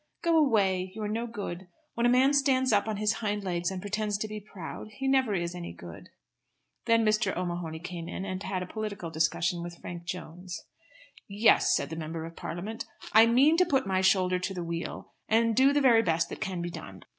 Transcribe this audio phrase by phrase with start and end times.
[0.23, 0.91] Go away.
[0.95, 1.67] You are no good.
[1.93, 5.07] When a man stands up on his hind legs and pretends to be proud he
[5.07, 6.09] never is any good."
[6.85, 7.37] Then Mr.
[7.37, 10.59] O'Mahony came in and had a political discussion with Frank Jones.
[11.27, 12.83] "Yes," said the Member of Parliament,
[13.13, 16.41] "I mean to put my shoulder to the wheel, and do the very best that
[16.41, 17.03] can be done.